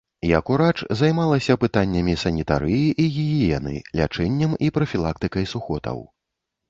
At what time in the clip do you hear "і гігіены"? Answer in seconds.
3.03-3.75